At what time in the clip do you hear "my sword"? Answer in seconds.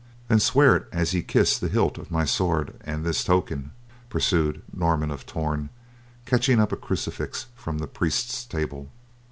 2.09-2.73